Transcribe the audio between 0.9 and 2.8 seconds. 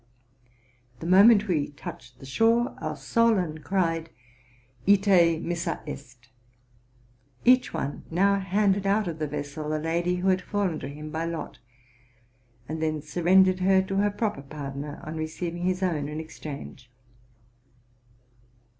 The moment we touched the shore,